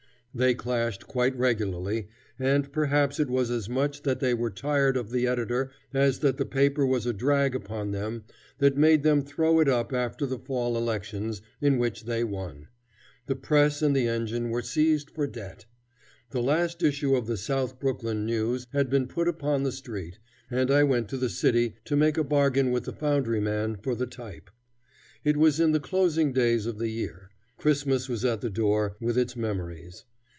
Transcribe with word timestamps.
They 0.33 0.53
clashed 0.55 1.07
quite 1.07 1.35
regularly, 1.35 2.07
and 2.39 2.71
perhaps 2.71 3.19
it 3.19 3.29
was 3.29 3.51
as 3.51 3.67
much 3.67 4.03
that 4.03 4.21
they 4.21 4.33
were 4.33 4.49
tired 4.49 4.95
of 4.95 5.09
the 5.11 5.27
editor 5.27 5.71
as 5.93 6.19
that 6.19 6.37
the 6.37 6.45
paper 6.45 6.85
was 6.85 7.05
a 7.05 7.11
drag 7.11 7.53
upon 7.53 7.91
them 7.91 8.23
that 8.59 8.77
made 8.77 9.03
them 9.03 9.23
throw 9.23 9.59
it 9.59 9.67
up 9.67 9.91
after 9.91 10.25
the 10.25 10.39
fall 10.39 10.77
elections, 10.77 11.41
in 11.59 11.77
which 11.77 12.05
they 12.05 12.23
won. 12.23 12.69
The 13.27 13.35
press 13.35 13.81
and 13.81 13.93
the 13.93 14.07
engine 14.07 14.51
were 14.51 14.61
seized 14.61 15.09
for 15.09 15.27
debt. 15.27 15.65
The 16.29 16.41
last 16.41 16.81
issue 16.81 17.13
of 17.13 17.27
the 17.27 17.35
South 17.35 17.77
Brooklyn 17.77 18.25
News 18.25 18.65
had 18.71 18.89
been 18.89 19.07
put 19.07 19.27
upon 19.27 19.63
the 19.63 19.71
street, 19.73 20.17
and 20.49 20.71
I 20.71 20.85
went 20.85 21.09
to 21.09 21.17
the 21.17 21.27
city 21.27 21.75
to 21.83 21.97
make 21.97 22.17
a 22.17 22.23
bargain 22.23 22.71
with 22.71 22.85
the 22.85 22.93
foundryman 22.93 23.75
for 23.83 23.95
the 23.95 24.07
type. 24.07 24.49
It 25.25 25.35
was 25.35 25.59
in 25.59 25.73
the 25.73 25.81
closing 25.81 26.31
days 26.31 26.67
of 26.67 26.77
the 26.79 26.87
year. 26.87 27.31
Christmas 27.57 28.07
was 28.07 28.23
at 28.23 28.39
the 28.39 28.49
door, 28.49 28.95
with 29.01 29.17
its 29.17 29.35
memories. 29.35 30.05